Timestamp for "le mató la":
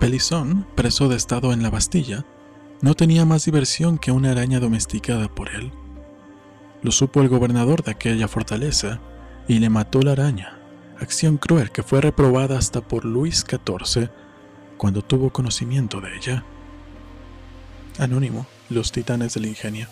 9.58-10.12